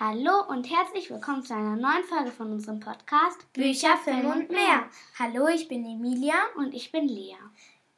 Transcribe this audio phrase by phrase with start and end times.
[0.00, 4.88] Hallo und herzlich willkommen zu einer neuen Folge von unserem Podcast Bücher, Film und mehr.
[5.18, 6.32] Hallo, ich bin Emilia.
[6.56, 7.36] und ich bin Lea.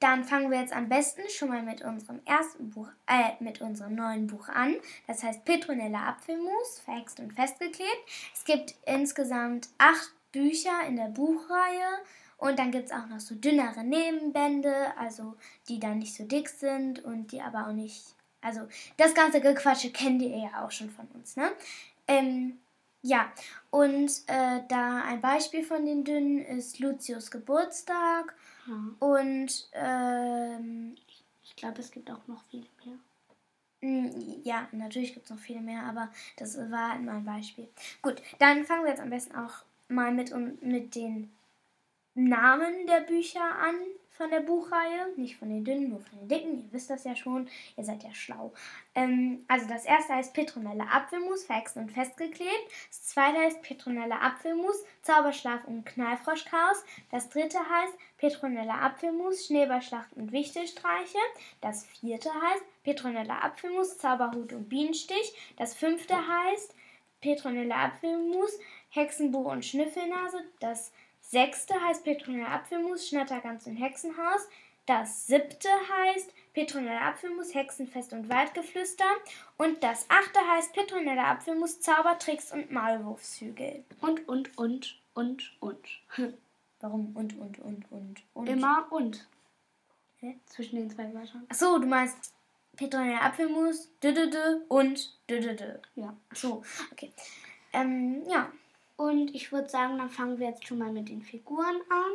[0.01, 3.95] Dann fangen wir jetzt am besten schon mal mit unserem ersten Buch, äh, mit unserem
[3.95, 4.75] neuen Buch an.
[5.07, 8.03] Das heißt Petronella Apfelmus, verhext und festgeklebt.
[8.35, 12.03] Es gibt insgesamt acht Bücher in der Buchreihe.
[12.39, 15.37] Und dann gibt es auch noch so dünnere Nebenbände, also
[15.69, 18.14] die dann nicht so dick sind und die aber auch nicht.
[18.45, 21.51] Also das ganze Gequatsche kennt ihr ja auch schon von uns, ne?
[22.07, 22.59] Ähm,
[23.03, 23.31] ja,
[23.71, 28.35] und äh, da ein Beispiel von den dünnen ist Lucius Geburtstag
[28.67, 28.75] Ja.
[29.01, 30.95] und ähm,
[31.43, 32.99] Ich glaube, es gibt auch noch viele mehr.
[33.83, 34.11] Mm,
[34.45, 37.69] Ja, natürlich gibt es noch viele mehr, aber das war nur ein Beispiel.
[38.03, 39.53] Gut, dann fangen wir jetzt am besten auch
[39.89, 41.31] mal mit, un- mit den
[42.15, 43.75] Namen der Bücher an
[44.17, 45.09] von der Buchreihe.
[45.17, 46.59] Nicht von den dünnen, nur von den dicken.
[46.59, 47.49] Ihr wisst das ja schon.
[47.77, 48.53] Ihr seid ja schlau.
[48.95, 52.67] Ähm, also das erste heißt Petronella Apfelmus, verhext und festgeklebt.
[52.89, 56.85] Das zweite heißt Petronella Apfelmus, Zauberschlaf und Knallfroschchaos.
[57.11, 61.19] Das dritte heißt Petronella Apfelmus, Schneeballschlacht und Wichtelstreiche.
[61.61, 65.35] Das vierte heißt Petronella Apfelmus, Zauberhut und Bienenstich.
[65.57, 66.75] Das fünfte heißt
[67.21, 68.59] Petronella Apfelmus,
[68.91, 70.45] Hexenbuch und Schnüffelnase.
[70.61, 70.93] Das
[71.31, 74.49] sechste heißt Petronella Apfelmus, Schnattergans und Hexenhaus.
[74.87, 79.05] Das siebte heißt Petronella Apfelmus, Hexenfest und Waldgeflüster.
[79.57, 83.85] Und das achte heißt Petronella Apfelmus, Zaubertricks und Maulwurfshügel.
[84.01, 85.89] Und, und, und, und, und.
[86.81, 88.49] Warum und, und, und, und, und?
[88.49, 89.27] Immer und.
[90.19, 90.39] Hä?
[90.47, 91.47] Zwischen den zwei Wörtern.
[91.49, 92.35] Achso, du meinst
[92.77, 94.13] Petronella Apfelmus, dü
[94.69, 96.15] und dü Ja.
[96.33, 97.11] So, okay.
[97.73, 98.53] Ähm, ja.
[98.97, 102.13] Und ich würde sagen, dann fangen wir jetzt schon mal mit den Figuren an.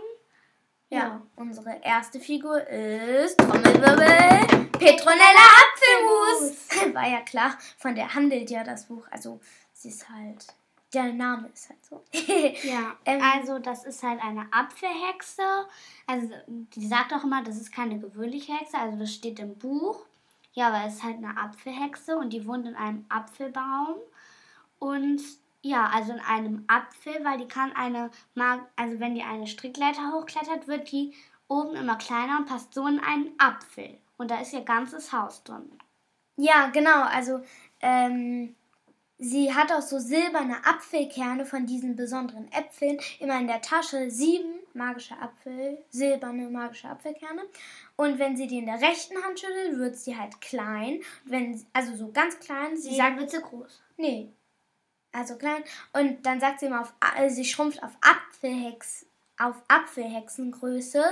[0.92, 6.94] Ja, unsere erste Figur ist Trommelwirbel Petronella Apfelmus.
[6.96, 9.06] War ja klar, von der handelt ja das Buch.
[9.12, 9.40] Also
[9.74, 10.48] sie ist halt,
[10.94, 12.04] der Name ist halt so.
[12.68, 15.44] Ja, Ähm, also das ist halt eine Apfelhexe.
[16.08, 20.06] Also die sagt auch immer, das ist keine gewöhnliche Hexe, also das steht im Buch.
[20.54, 23.96] Ja, aber es ist halt eine Apfelhexe und die wohnt in einem Apfelbaum.
[24.80, 25.22] Und
[25.62, 30.14] ja, also in einem Apfel, weil die kann eine, Mag also wenn die eine Strickleiter
[30.14, 31.14] hochklettert, wird die
[31.48, 33.98] oben immer kleiner und passt so in einen Apfel.
[34.18, 35.70] Und da ist ihr ganzes Haus drin.
[36.38, 37.04] ja, genau.
[37.04, 37.42] Also
[37.82, 38.56] ähm,
[39.18, 44.10] sie hat auch so silberne Apfelkerne von diesen besonderen Äpfeln immer in der Tasche.
[44.10, 47.42] Sieben magische Apfel, silberne magische Apfelkerne.
[47.96, 51.02] Und wenn sie die in der rechten Hand schüttelt, wird sie halt klein.
[51.26, 52.78] Wenn, also so ganz klein.
[52.78, 53.82] Sie sagt, sagt, wird sie groß.
[53.98, 54.32] Nee.
[55.20, 55.64] Also klein.
[55.92, 59.06] Und dann sagt sie immer, auf, äh, sie schrumpft auf, Apfelhex,
[59.38, 61.04] auf Apfelhexengröße,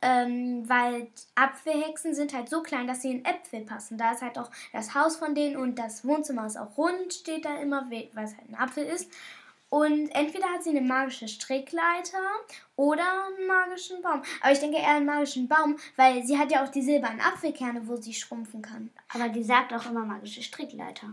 [0.00, 3.98] ähm, weil Apfelhexen sind halt so klein, dass sie in Äpfel passen.
[3.98, 7.44] Da ist halt auch das Haus von denen und das Wohnzimmer ist auch rund, steht
[7.44, 9.10] da immer, we- weil es halt ein Apfel ist.
[9.68, 12.18] Und entweder hat sie eine magische Strickleiter
[12.76, 13.04] oder
[13.38, 14.22] einen magischen Baum.
[14.40, 17.86] Aber ich denke eher einen magischen Baum, weil sie hat ja auch die silbernen Apfelkerne,
[17.86, 18.90] wo sie schrumpfen kann.
[19.14, 21.08] Aber die sagt auch immer magische Strickleiter.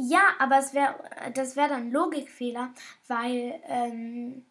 [0.00, 0.94] Ja, aber es wär,
[1.34, 2.70] das wäre dann ein Logikfehler,
[3.08, 4.46] weil ähm,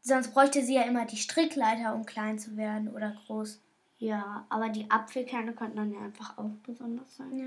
[0.00, 3.60] sonst bräuchte sie ja immer die Strickleiter, um klein zu werden oder groß.
[3.98, 7.36] Ja, aber die Apfelkerne könnten dann ja einfach auch besonders sein.
[7.36, 7.46] Ja.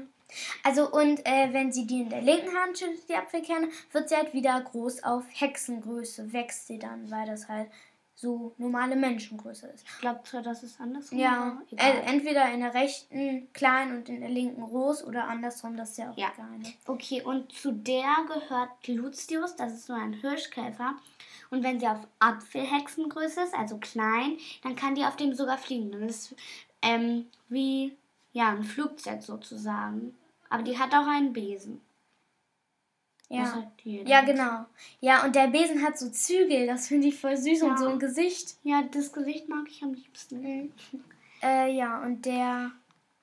[0.63, 4.15] Also und äh, wenn sie die in der linken Hand schüttet, die Apfelkerne, wird sie
[4.15, 7.69] halt wieder groß auf Hexengröße, wächst sie dann, weil das halt
[8.19, 9.85] so normale Menschengröße ist.
[9.87, 12.01] Ich glaube zwar, dass es andersrum Ja, äh, egal.
[12.07, 16.09] entweder in der rechten klein und in der linken groß oder andersrum, das ist ja
[16.11, 16.31] auch Ja.
[16.33, 16.57] egal.
[16.57, 16.73] ne?
[16.87, 20.95] Okay, und zu der gehört Lucius, das ist so ein Hirschkäfer.
[21.51, 25.91] Und wenn sie auf Apfelhexengröße ist, also klein, dann kann die auf dem sogar fliegen.
[25.91, 26.35] Dann ist
[26.81, 27.95] ähm, wie
[28.33, 30.15] ja, ein Flugzeug sozusagen.
[30.49, 31.81] Aber die hat auch einen Besen.
[33.29, 33.71] Ja.
[33.83, 34.65] Ja, genau.
[35.01, 37.77] Ja, und der Besen hat so Zügel, das finde ich voll süß und Ja.
[37.77, 38.55] so ein Gesicht.
[38.63, 40.71] Ja, das Gesicht mag ich am liebsten.
[41.43, 42.71] Äh, ja, und der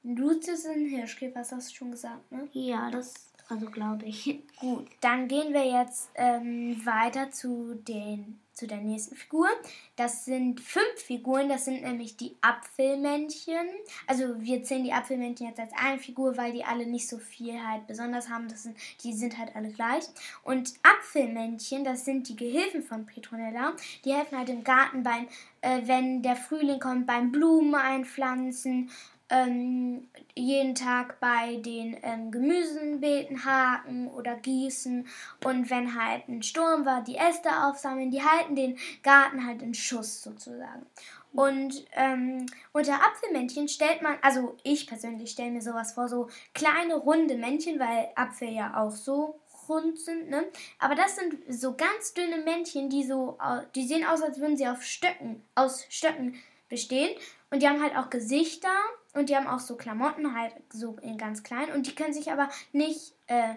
[0.03, 2.48] Lucius ist ein Hirschkäfer, das hast du schon gesagt, ne?
[2.53, 4.41] Ja, das, also glaube ich.
[4.60, 9.48] Gut, dann gehen wir jetzt ähm, weiter zu, den, zu der nächsten Figur.
[9.97, 13.66] Das sind fünf Figuren, das sind nämlich die Apfelmännchen.
[14.06, 17.60] Also wir zählen die Apfelmännchen jetzt als eine Figur, weil die alle nicht so viel
[17.60, 18.48] halt besonders haben.
[18.48, 20.04] Das sind, die sind halt alle gleich.
[20.45, 23.74] Und Apfelmännchen, das sind die Gehilfen von Petronella.
[24.04, 25.27] Die helfen halt im Garten beim,
[25.60, 28.91] äh, wenn der Frühling kommt, beim Blumen einpflanzen,
[29.30, 35.06] ähm, jeden Tag bei den ähm, Gemüsenbeeten haken oder gießen
[35.44, 39.74] und wenn halt ein Sturm war, die Äste aufsammeln, die halten den Garten halt in
[39.74, 40.86] Schuss sozusagen.
[41.32, 46.94] Und ähm, unter Apfelmännchen stellt man, also ich persönlich stelle mir sowas vor, so kleine
[46.94, 50.44] runde Männchen, weil Apfel ja auch so rund sind, ne?
[50.78, 53.36] Aber das sind so ganz dünne Männchen, die so,
[53.74, 56.36] die sehen aus, als würden sie auf Stöcken, aus Stöcken
[56.68, 57.16] bestehen.
[57.50, 58.77] Und die haben halt auch Gesichter
[59.15, 61.71] und die haben auch so Klamotten halt so in ganz klein.
[61.72, 63.55] Und die können sich aber nicht äh,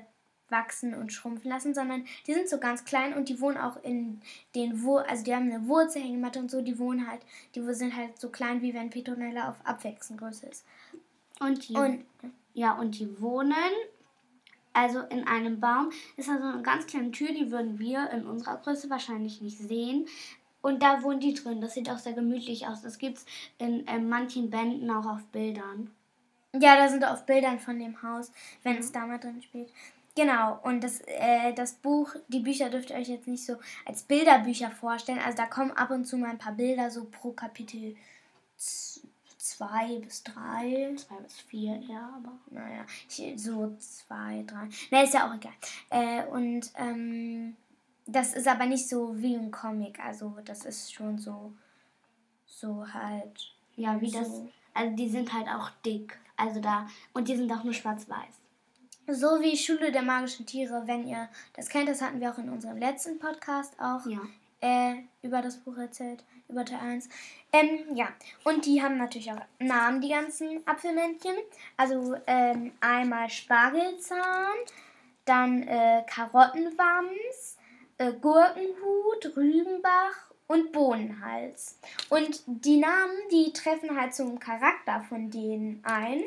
[0.50, 4.21] wachsen und schrumpfen lassen, sondern die sind so ganz klein und die wohnen auch in
[4.56, 7.21] den Wur also die haben eine Wurzelhängematte und so, die wohnen halt,
[7.56, 10.65] die sind halt so klein, wie wenn Petronella auf Abwechselgröße ist.
[11.39, 12.06] Und die, und,
[12.54, 13.54] ja, und die wohnen
[14.77, 18.27] also in einem Baum ist da so eine ganz kleine Tür, die würden wir in
[18.27, 20.07] unserer Größe wahrscheinlich nicht sehen.
[20.67, 21.61] Und da wohnen die drin.
[21.61, 22.81] Das sieht auch sehr gemütlich aus.
[22.81, 23.25] Das gibt es
[23.57, 25.91] in äh, manchen Bänden auch auf Bildern.
[26.51, 28.33] Ja, da sind auf Bildern von dem Haus,
[28.63, 29.71] wenn es da mal drin spielt.
[30.13, 33.55] Genau, und das, äh, das Buch, die Bücher dürft ihr euch jetzt nicht so
[33.85, 35.19] als Bilderbücher vorstellen.
[35.19, 37.95] Also da kommen ab und zu mal ein paar Bilder so pro Kapitel
[38.57, 40.93] zwei bis drei.
[40.97, 42.33] Zwei bis vier, ja, aber.
[42.51, 42.85] Naja,
[43.37, 44.67] so zwei, drei.
[44.91, 45.53] Na, ist ja auch egal.
[45.91, 47.55] Äh, und ähm,
[48.07, 50.00] das ist aber nicht so wie ein Comic.
[50.00, 51.54] Also das ist schon so,
[52.45, 53.54] so halt.
[53.75, 54.19] Ja, wie so.
[54.19, 54.42] das.
[54.74, 56.18] Also die sind halt auch dick.
[56.38, 56.88] Also da.
[57.13, 58.39] Und die sind auch nur schwarz-weiß.
[59.09, 62.50] So wie Schule der magischen Tiere, wenn ihr das kennt, das hatten wir auch in
[62.50, 64.19] unserem letzten Podcast auch ja.
[64.59, 67.07] äh, über das Buch erzählt, über Teil 1.
[67.54, 68.09] Ähm, ja,
[68.44, 71.36] und die haben natürlich auch Namen, die ganzen Apfelmännchen.
[71.77, 74.57] Also ähm, einmal Spargelzahn,
[75.24, 77.56] dann äh, Karottenwams,
[77.97, 81.79] äh, Gurkenhut, Rübenbach und Bohnenhals.
[82.09, 86.23] Und die Namen, die treffen halt zum Charakter von denen ein.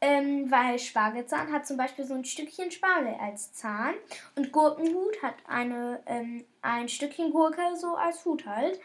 [0.00, 3.94] Ähm, weil Spargelzahn hat zum Beispiel so ein Stückchen Spargel als Zahn
[4.36, 8.78] und Gurkenhut hat eine, ähm, ein Stückchen Gurke so als Hut halt.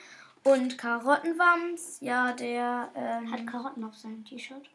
[0.44, 2.90] Und Karottenwams, ja, der.
[2.96, 4.70] Ähm, hat Karotten auf seinem T-Shirt.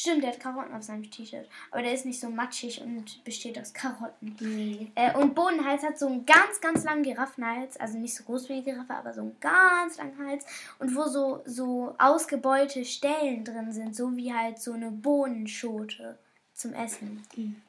[0.00, 1.46] Stimmt, der hat Karotten auf seinem T-Shirt.
[1.70, 4.34] Aber der ist nicht so matschig und besteht aus Karotten.
[4.40, 4.90] Nee.
[4.94, 7.76] Äh, und Bodenhals hat so einen ganz, ganz langen Giraffenhals.
[7.76, 10.46] Also nicht so groß wie die Giraffe, aber so einen ganz langen Hals.
[10.78, 13.94] Und wo so, so ausgebeute Stellen drin sind.
[13.94, 16.18] So wie halt so eine Bohnenschote
[16.54, 17.22] zum Essen.
[17.36, 17.60] Mhm.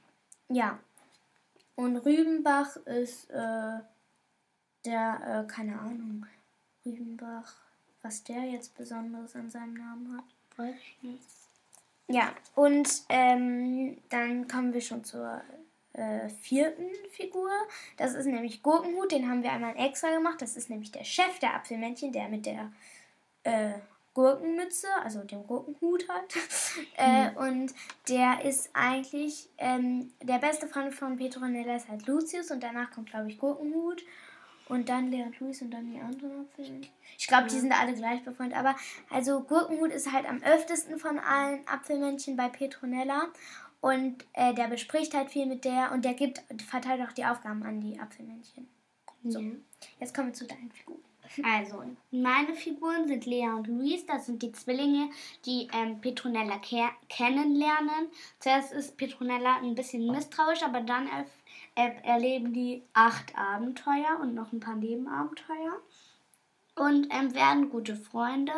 [0.47, 0.79] Ja.
[1.75, 3.79] Und Rübenbach ist äh,
[4.85, 6.25] der, äh, keine Ahnung,
[6.85, 7.55] Rübenbach,
[8.01, 10.23] was der jetzt Besonderes an seinem Namen hat.
[10.55, 11.40] Weiß ich nicht.
[12.13, 15.41] Ja, und ähm, dann kommen wir schon zur
[15.93, 17.49] äh, vierten Figur.
[17.97, 19.11] Das ist nämlich Gurkenhut.
[19.11, 20.41] Den haben wir einmal extra gemacht.
[20.41, 22.71] Das ist nämlich der Chef der Apfelmännchen, der mit der
[23.43, 23.73] äh,
[24.13, 26.33] Gurkenmütze, also dem Gurkenhut hat.
[26.97, 27.37] äh, mhm.
[27.37, 27.73] Und
[28.09, 33.09] der ist eigentlich ähm, der beste Freund von Petronella ist halt Lucius und danach kommt,
[33.09, 34.03] glaube ich, Gurkenhut.
[34.71, 36.93] Und dann Leon Luis und dann die anderen Apfelmännchen.
[37.17, 38.57] Ich glaube, die sind alle gleich befreundet.
[38.57, 38.73] Aber
[39.09, 43.27] also Gurkenhut ist halt am öftesten von allen Apfelmännchen bei Petronella.
[43.81, 47.63] Und äh, der bespricht halt viel mit der und der gibt, verteilt auch die Aufgaben
[47.63, 48.69] an die Apfelmännchen.
[49.25, 49.51] So, ja.
[49.99, 51.03] jetzt kommen wir zu deinen Figuren.
[51.43, 54.05] Also, meine Figuren sind Lea und Luis.
[54.05, 55.09] Das sind die Zwillinge,
[55.45, 58.09] die ähm, Petronella ke kennenlernen.
[58.39, 61.07] Zuerst ist Petronella ein bisschen misstrauisch, aber dann
[61.75, 65.81] erleben die acht Abenteuer und noch ein paar Nebenabenteuer
[66.75, 68.53] und ähm, werden gute Freunde.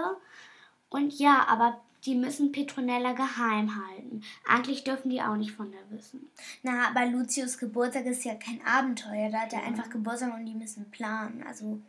[0.90, 4.22] Und ja, aber die müssen Petronella geheim halten.
[4.48, 6.30] Eigentlich dürfen die auch nicht von der wissen.
[6.62, 9.30] Na, aber Lucius Geburtstag ist ja kein Abenteuer.
[9.30, 9.66] Da hat er ja.
[9.66, 11.44] einfach Geburtstag und die müssen planen.
[11.48, 11.80] Also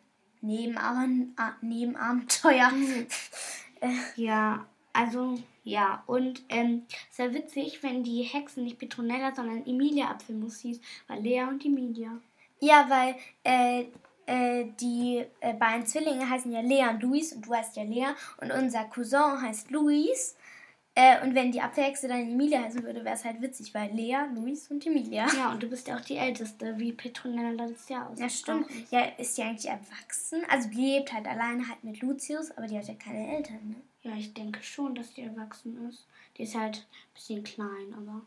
[0.44, 2.70] Nebenabenteuer.
[4.16, 10.60] ja, also ja, und ähm, sehr witzig, wenn die Hexen nicht Petronella, sondern Emilia Apfelmus
[10.60, 12.10] hieß, weil Lea und Emilia.
[12.60, 13.86] Ja, weil äh,
[14.26, 18.08] äh, die äh, beiden Zwillinge heißen ja Lea und Luis und du heißt ja Lea
[18.38, 20.36] und unser Cousin heißt Luis.
[20.96, 24.26] Äh, und wenn die Apfelhexe dann Emilia heißen würde, wäre es halt witzig, weil Lea,
[24.32, 25.26] Luis und Emilia.
[25.36, 28.18] Ja, und du bist ja auch die Älteste, wie Petronella das ja aus.
[28.20, 28.66] Ja, stimmt.
[28.92, 30.42] Ja, ist ja eigentlich erwachsen.
[30.48, 33.76] Also die lebt halt alleine halt mit Lucius, aber die hat ja keine Eltern, ne?
[34.02, 36.06] Ja, ich denke schon, dass die erwachsen ist.
[36.36, 38.20] Die ist halt ein bisschen klein, aber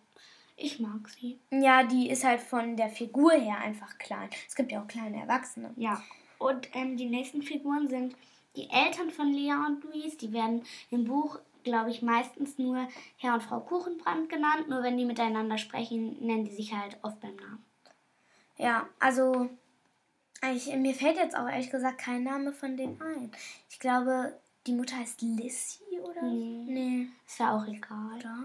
[0.58, 1.38] ich mag sie.
[1.52, 4.30] Ja, die ist halt von der Figur her einfach klein.
[4.48, 5.72] Es gibt ja auch kleine Erwachsene.
[5.78, 6.04] Ja.
[6.40, 8.16] Und ähm, die nächsten Figuren sind
[8.56, 10.18] die Eltern von Lea und Luis.
[10.18, 14.68] Die werden im Buch, glaube ich, meistens nur Herr und Frau Kuchenbrand genannt.
[14.70, 17.64] Nur wenn die miteinander sprechen, nennen die sich halt oft beim Namen.
[18.58, 19.50] Ja, also
[20.54, 23.32] ich, mir fällt jetzt auch ehrlich gesagt kein Name von denen ein.
[23.70, 26.22] Ich glaube, die Mutter heißt Lissy oder?
[26.24, 26.66] Nee.
[26.68, 27.08] nee.
[27.26, 28.18] Ist ja auch egal.
[28.18, 28.44] Oder?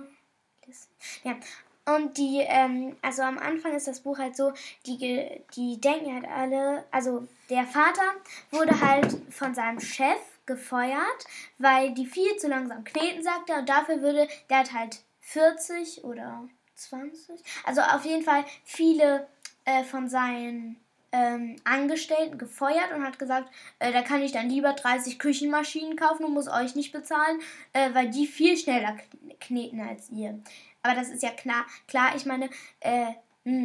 [0.67, 0.89] Lissy.
[1.25, 1.37] Ja.
[1.85, 4.53] Und die, ähm, also am Anfang ist das Buch halt so,
[4.87, 8.15] die, die denken halt alle, also der Vater
[8.53, 11.27] wurde halt von seinem Chef gefeuert,
[11.59, 16.05] weil die viel zu langsam kneten, sagt er, und dafür würde, der hat halt 40
[16.05, 19.27] oder 20, also auf jeden Fall viele
[19.65, 20.83] äh, von seinen
[21.13, 26.25] ähm, Angestellten gefeuert und hat gesagt, äh, da kann ich dann lieber 30 Küchenmaschinen kaufen
[26.25, 27.41] und muss euch nicht bezahlen,
[27.73, 28.97] äh, weil die viel schneller
[29.39, 30.41] kneten als ihr.
[30.83, 32.49] Aber das ist ja klar, klar ich meine,
[32.81, 33.13] äh,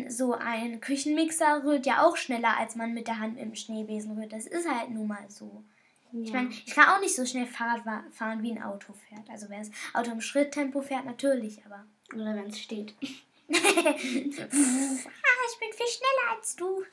[0.09, 4.33] so ein Küchenmixer rührt ja auch schneller, als man mit der Hand im Schneebesen rührt.
[4.33, 5.63] Das ist halt nun mal so.
[6.11, 6.21] Ja.
[6.23, 7.83] Ich meine, ich kann auch nicht so schnell Fahrrad
[8.13, 9.29] fahren, wie ein Auto fährt.
[9.29, 11.85] Also wenn das Auto im Schritttempo fährt, natürlich, aber.
[12.13, 12.95] Oder wenn es steht.
[13.49, 16.83] ah, ich bin viel schneller als du.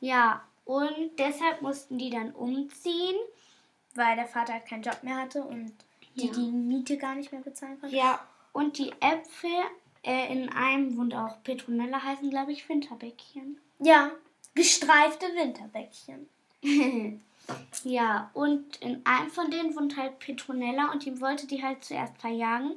[0.00, 3.16] Ja, und deshalb mussten die dann umziehen.
[3.96, 5.72] Weil der Vater halt keinen Job mehr hatte und
[6.16, 6.32] die ja.
[6.32, 7.94] die Miete gar nicht mehr bezahlen konnten.
[7.94, 8.20] Ja,
[8.52, 9.50] und die Äpfel,
[10.02, 13.58] äh, in einem wohnt auch Petronella, heißen, glaube ich, Winterbäckchen.
[13.78, 14.10] Ja,
[14.54, 16.28] gestreifte Winterbäckchen.
[17.84, 22.16] ja, und in einem von denen wohnt halt Petronella und die wollte die halt zuerst
[22.18, 22.76] verjagen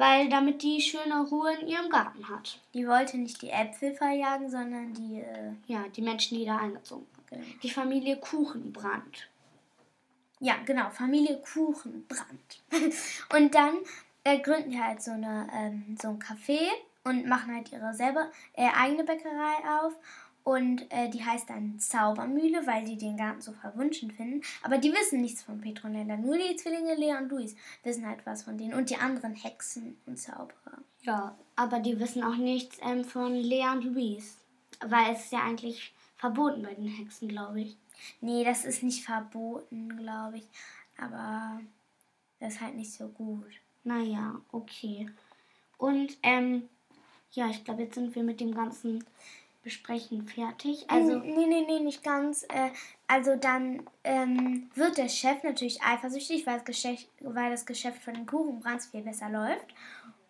[0.00, 2.58] weil damit die schöne Ruhe in ihrem Garten hat.
[2.72, 7.06] Die wollte nicht die Äpfel verjagen, sondern die äh, ja die Menschen, die da eingezogen
[7.14, 7.38] sind.
[7.38, 7.58] Okay.
[7.62, 9.28] Die Familie Kuchenbrand.
[10.40, 12.62] Ja, genau, Familie Kuchenbrand.
[13.34, 13.74] und dann
[14.24, 16.60] äh, gründen die halt so eine ähm, so ein Café
[17.04, 19.92] und machen halt ihre selber äh, eigene Bäckerei auf
[20.42, 24.42] und äh, die heißt dann Zaubermühle, weil die den Garten so verwunschen finden.
[24.62, 26.16] Aber die wissen nichts von Petronella.
[26.16, 28.74] Nur die Zwillinge Lea und Luis wissen halt was von denen.
[28.74, 30.78] Und die anderen Hexen und Zauberer.
[31.02, 34.38] Ja, aber die wissen auch nichts ähm, von Lea und Luis.
[34.80, 37.76] Weil es ist ja eigentlich verboten bei den Hexen, glaube ich.
[38.20, 40.48] Nee, das ist nicht verboten, glaube ich.
[40.98, 41.60] Aber
[42.38, 43.50] das ist halt nicht so gut.
[43.84, 45.08] Naja, okay.
[45.76, 46.68] Und, ähm,
[47.32, 49.04] ja, ich glaube, jetzt sind wir mit dem ganzen
[49.62, 50.88] besprechen fertig.
[50.88, 52.44] Also nee, nee, nee, nicht ganz.
[52.44, 52.70] Äh,
[53.06, 58.14] also dann ähm, wird der Chef natürlich eifersüchtig, weil das Geschäft, weil das Geschäft von
[58.14, 59.74] den Kuchenbrands viel besser läuft.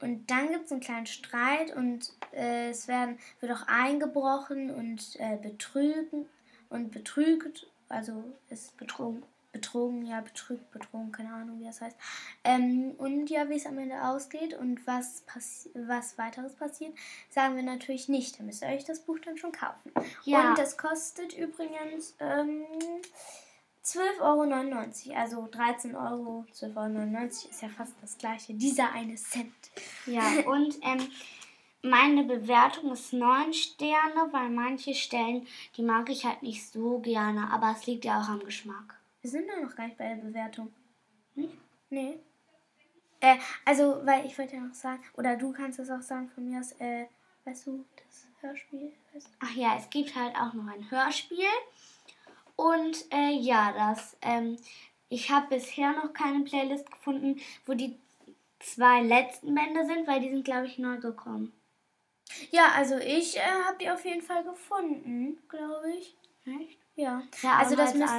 [0.01, 5.17] Und dann gibt es einen kleinen Streit und äh, es werden, wird auch eingebrochen und
[5.19, 6.27] äh, betrügen
[6.71, 9.23] und betrügt, also ist betrogen
[9.53, 11.97] betrogen, ja, betrügt, betrogen, keine Ahnung, wie das heißt.
[12.45, 15.25] Ähm, und ja, wie es am Ende ausgeht und was,
[15.75, 16.95] was weiteres passiert,
[17.29, 18.39] sagen wir natürlich nicht.
[18.39, 19.93] Da müsst ihr euch das Buch dann schon kaufen.
[20.25, 20.51] Ja.
[20.51, 22.65] Und das kostet übrigens ähm,
[23.85, 25.19] 12,99 Euro.
[25.19, 28.55] Also 13 Euro, 12,99 Euro ist ja fast das gleiche.
[28.55, 29.53] Dieser eine Cent.
[30.07, 31.09] Ja, und ähm,
[31.83, 37.51] meine Bewertung ist 9 Sterne, weil manche Stellen, die mag ich halt nicht so gerne,
[37.51, 39.00] aber es liegt ja auch am Geschmack.
[39.23, 40.73] Wir sind da noch gar nicht bei der Bewertung.
[41.35, 41.55] Nicht?
[41.91, 42.19] Nee.
[43.21, 46.49] Äh, also, weil ich wollte ja noch sagen, oder du kannst es auch sagen von
[46.49, 47.07] mir aus, äh,
[47.45, 48.93] weißt du, das Hörspiel?
[49.13, 49.19] Du?
[49.41, 51.45] Ach ja, es gibt halt auch noch ein Hörspiel.
[52.57, 54.57] Und äh, ja, das, ähm,
[55.09, 57.99] ich habe bisher noch keine Playlist gefunden, wo die
[58.59, 61.53] zwei letzten Bände sind, weil die sind, glaube ich, neu gekommen.
[62.51, 66.15] Ja, also ich äh, habe die auf jeden Fall gefunden, glaube ich.
[66.47, 66.79] Echt?
[67.01, 68.13] Ja, ja also das müsst,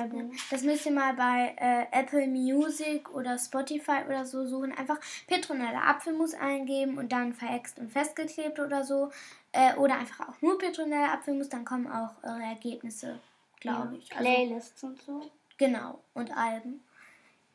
[0.50, 4.72] das müsst ihr mal bei äh, Apple Music oder Spotify oder so suchen.
[4.72, 9.12] Einfach Petronella Apfelmus eingeben und dann verext und festgeklebt oder so.
[9.52, 13.20] Äh, oder einfach auch nur Petronella Apfelmus, dann kommen auch eure Ergebnisse,
[13.60, 14.12] glaube ja, ich.
[14.14, 15.30] Also, Playlists und so.
[15.58, 16.82] Genau, und Alben.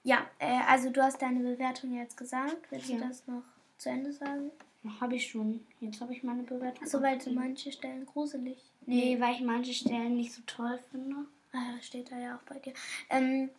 [0.05, 2.71] Ja, äh, also du hast deine Bewertung jetzt gesagt.
[2.71, 2.99] Willst ja.
[2.99, 3.43] du das noch
[3.79, 4.53] zu Ende sagen?
[5.01, 5.67] Habe ich schon.
[5.81, 6.85] Jetzt habe ich meine Bewertung.
[6.85, 8.59] Achso, weil du manche Stellen gruselig.
[8.87, 11.17] Nee, weil ich manche Stellen nicht so toll finde.
[11.53, 12.73] Ah, ja, steht da ja auch bei dir.
[13.11, 13.51] Ähm,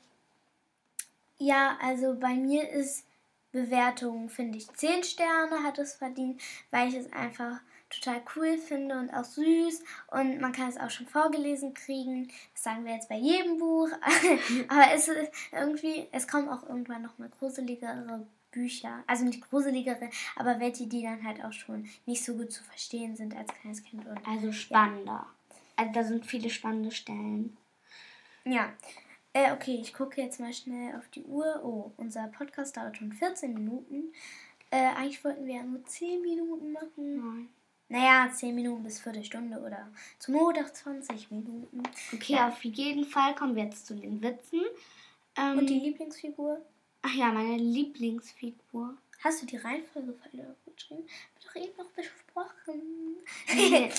[1.37, 3.05] ja, also bei mir ist
[3.51, 6.41] Bewertung, finde ich, 10 Sterne hat es verdient,
[6.71, 9.81] weil ich es einfach total cool finde und auch süß
[10.11, 12.29] und man kann es auch schon vorgelesen kriegen.
[12.53, 13.89] Das sagen wir jetzt bei jedem Buch.
[14.67, 18.25] Aber es ist irgendwie, es kommen auch irgendwann noch mal gruseligere
[18.57, 22.63] Bücher, also nicht gruseligere, aber welche, die dann halt auch schon nicht so gut zu
[22.63, 24.05] verstehen sind als kleines Kind.
[24.07, 25.11] Und, also spannender.
[25.11, 25.27] Ja.
[25.75, 27.55] Also da sind viele spannende Stellen.
[28.45, 28.73] Ja.
[29.33, 31.61] Äh, okay, ich gucke jetzt mal schnell auf die Uhr.
[31.63, 34.11] Oh, unser Podcast dauert schon 14 Minuten.
[34.71, 37.15] Äh, eigentlich wollten wir ja nur 10 Minuten machen.
[37.15, 37.49] Nein.
[37.89, 39.87] Naja, 10 Minuten bis Viertelstunde oder
[40.17, 41.83] zum Not auch 20 Minuten.
[42.11, 42.47] Okay, ja.
[42.47, 44.61] auf jeden Fall kommen wir jetzt zu den Witzen.
[45.37, 46.59] Ähm, Und die Lieblingsfigur?
[47.01, 48.97] Ach ja, meine Lieblingsfigur.
[49.23, 50.13] Hast du die Reihenfolge
[50.77, 51.03] geschrieben?
[51.35, 53.17] Wird doch eben noch besprochen.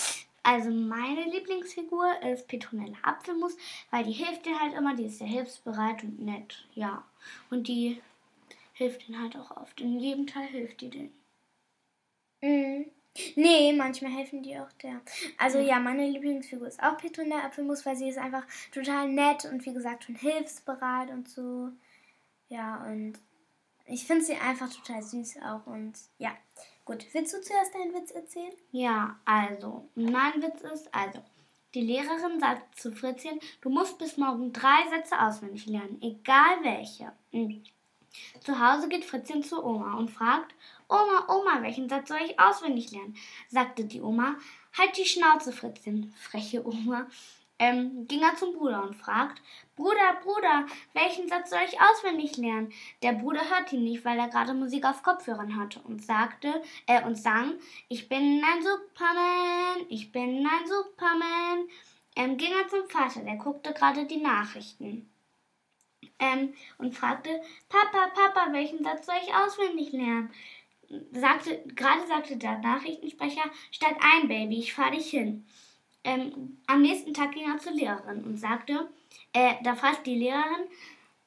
[0.43, 3.57] also meine Lieblingsfigur ist Petronella Apfelmus,
[3.91, 7.05] weil die hilft dir halt immer, die ist sehr hilfsbereit und nett, ja.
[7.51, 8.01] Und die
[8.75, 9.81] hilft ihnen halt auch oft.
[9.81, 11.15] In jedem Teil hilft die denen.
[12.41, 12.87] Mhm.
[13.35, 15.01] Nee, manchmal helfen die auch der.
[15.39, 19.67] Also ja, meine Lieblingsfigur ist auch Petronella Apfelmus, weil sie ist einfach total nett und
[19.67, 21.71] wie gesagt schon hilfsbereit und so.
[22.49, 23.15] Ja, und
[23.87, 25.67] ich finde sie einfach total süß auch.
[25.67, 26.37] Und ja,
[26.89, 28.55] Gut, willst du zuerst deinen Witz erzählen?
[28.73, 31.23] Ja, also, mein Witz ist, also,
[31.75, 37.13] die Lehrerin sagt zu Fritzchen, du musst bis morgen drei Sätze auswendig lernen, egal welche.
[37.31, 37.63] Mhm.
[38.41, 40.55] Zu Hause geht Fritzchen zu Oma und fragt,
[40.89, 43.15] Oma, Oma, welchen Satz soll ich auswendig lernen?
[43.51, 44.37] Sagte die Oma,
[44.73, 47.07] halt die Schnauze, Fritzchen, freche Oma.
[47.59, 49.43] Ähm, ging er zum Bruder und fragt,
[49.75, 52.73] Bruder, Bruder, welchen Satz soll ich auswendig lernen?
[53.03, 57.03] Der Bruder hört ihn nicht, weil er gerade Musik auf Kopfhörern hatte und sagte, äh,
[57.05, 57.55] und sang,
[57.89, 61.69] ich bin ein Superman, ich bin ein Superman.
[62.17, 65.09] Ähm, ging er zum Vater, der guckte gerade die Nachrichten
[66.19, 70.31] ähm, und fragte, Papa, Papa, welchen Satz soll ich auswendig lernen?
[71.13, 75.47] Sagte, gerade sagte der Nachrichtensprecher, steig ein, Baby, ich fahre dich hin.
[76.09, 78.89] Ähm, am nächsten Tag ging er zur Lehrerin und sagte,
[79.33, 80.67] äh, da fragte die Lehrerin,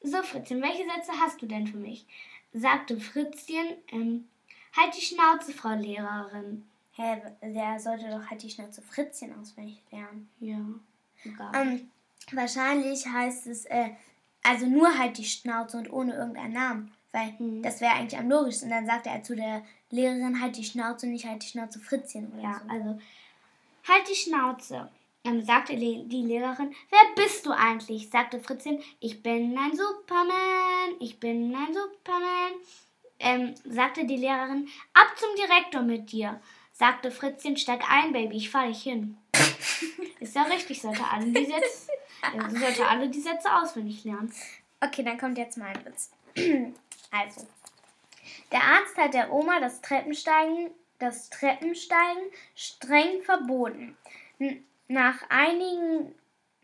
[0.04, 2.06] so Fritzchen, welche Sätze hast du denn für mich?
[2.54, 4.28] Sagte Fritzchen, ähm,
[4.76, 6.66] halt die Schnauze, Frau Lehrerin.
[6.94, 10.30] Hä, der sollte doch halt die Schnauze Fritzchen auswendig lernen.
[10.40, 10.58] Ja,
[11.24, 11.52] egal.
[11.56, 11.92] Ähm,
[12.32, 13.92] wahrscheinlich heißt es, äh,
[14.44, 16.92] also nur halt die Schnauze und ohne irgendeinen Namen.
[17.14, 17.62] Weil Mhm.
[17.62, 18.70] das wäre eigentlich am logischsten.
[18.70, 22.32] Dann sagte er zu der Lehrerin halt die Schnauze und nicht halt die Schnauze Fritzchen
[22.34, 22.70] oder Ja, so.
[22.70, 23.02] also
[23.88, 24.90] halt die Schnauze.
[25.24, 28.10] Ähm, sagte die Lehrerin, wer bist du eigentlich?
[28.10, 32.54] sagte Fritzchen, ich bin ein Superman, ich bin ein Superman.
[33.20, 36.42] Ähm, sagte die Lehrerin, ab zum Direktor mit dir.
[36.74, 39.18] Sagte Fritzchen, steig ein, Baby, ich fahre dich hin.
[40.20, 41.92] Ist ja richtig, sollte alle die Sätze,
[42.60, 44.34] sollte alle die Sätze auswendig lernen.
[44.80, 46.12] Okay, dann kommt jetzt mein Witz.
[47.14, 47.46] Also,
[48.54, 50.72] der Arzt hat der Oma das Treppensteigen,
[51.02, 52.24] das Treppensteigen
[52.56, 53.98] streng verboten.
[54.88, 56.14] Nach einigen,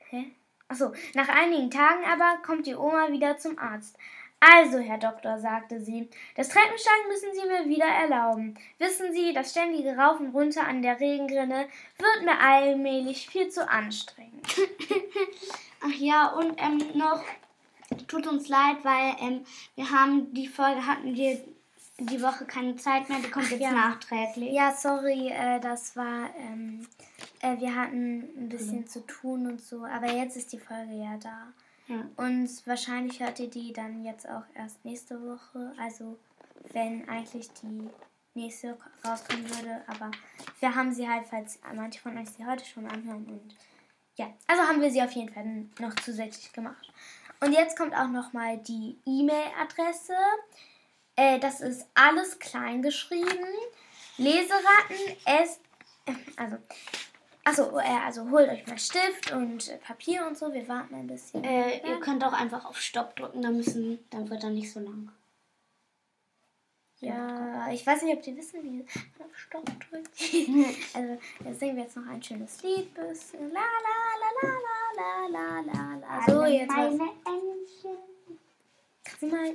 [0.10, 0.32] hä?
[0.68, 3.98] Achso, nach einigen Tagen aber kommt die Oma wieder zum Arzt.
[4.40, 8.56] Also, Herr Doktor, sagte sie, das Treppensteigen müssen Sie mir wieder erlauben.
[8.78, 11.68] Wissen Sie, das ständige Rauf und Runter an der Regenrinne
[11.98, 14.46] wird mir allmählich viel zu anstrengend.
[15.82, 17.24] Ach ja, und ähm, noch,
[18.08, 21.44] tut uns leid, weil ähm, wir haben die Folge, hatten wir
[22.00, 23.72] die Woche keine Zeit mehr, die kommt jetzt Ja.
[23.72, 24.54] nachträglich.
[24.54, 26.88] Ja, sorry, äh, das war, ähm,
[27.42, 31.18] äh, wir hatten ein bisschen zu tun und so, aber jetzt ist die Folge ja
[31.18, 31.54] da.
[31.88, 32.06] Ja.
[32.18, 36.20] Und wahrscheinlich hört ihr die dann jetzt auch erst nächste Woche, also
[36.74, 37.90] wenn eigentlich die
[38.36, 40.12] nächste rauskommen würde, aber
[40.60, 43.56] wir haben sie halt, falls manche von euch sie heute schon anhören und
[44.16, 45.46] ja, also haben wir sie auf jeden Fall
[45.80, 46.92] noch zusätzlich gemacht.
[47.40, 50.14] Und jetzt kommt auch noch mal die E-Mail-Adresse.
[51.18, 53.48] Äh, das ist alles klein geschrieben.
[54.18, 55.60] Leseratten es
[56.38, 56.58] also
[57.44, 60.52] Achso, äh, also holt euch mal Stift und äh, Papier und so.
[60.54, 61.44] Wir warten ein bisschen.
[61.46, 64.82] Äh, ihr könnt auch einfach auf Stopp drücken, dann, müssen, dann wird er nicht so
[64.82, 65.10] lang.
[67.00, 70.10] Ja, ich weiß nicht, ob die wissen, wie man auf Stopp drückt.
[70.94, 75.62] also, jetzt singen wir jetzt noch ein schönes Lied bis la la la la la
[75.64, 76.26] la la la.
[76.26, 76.96] So, jetzt was.
[76.96, 77.98] Entchen.
[79.06, 79.54] Kannst du mal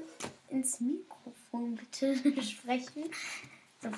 [0.49, 3.05] ins Mikrofon bitte sprechen?
[3.81, 3.89] So.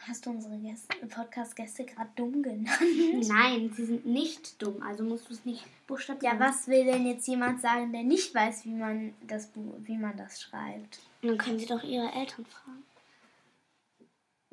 [0.00, 2.68] Hast du unsere Gäste, Podcast-Gäste gerade dumm genannt?
[3.28, 6.40] Nein, sie sind nicht dumm, also musst du es nicht Ja, buchstabieren.
[6.40, 10.42] was will denn jetzt jemand sagen, der nicht weiß, wie man das, wie man das
[10.42, 10.98] schreibt?
[11.22, 12.82] Dann können sie doch ihre Eltern fragen.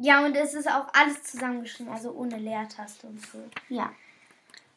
[0.01, 3.37] Ja, und es ist auch alles zusammengeschrieben, also ohne Leertaste und so.
[3.69, 3.93] Ja.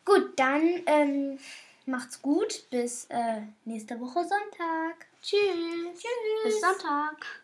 [0.04, 1.38] Gut, dann ähm,
[1.87, 2.68] macht's gut.
[2.70, 5.06] Bis äh, nächste Woche Sonntag.
[5.22, 5.98] Tschüss.
[5.98, 6.44] Tschüss.
[6.44, 7.43] Bis Sonntag.